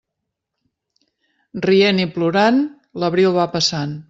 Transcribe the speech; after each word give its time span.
Rient 1.67 2.03
i 2.05 2.09
plorant, 2.17 2.61
l'abril 3.05 3.39
va 3.41 3.51
passant. 3.59 3.99